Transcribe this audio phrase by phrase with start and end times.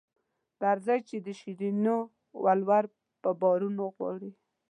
[0.61, 1.97] درځئ چې د شیرینو
[2.43, 2.85] ولور
[3.21, 4.31] په بارونو غواړي.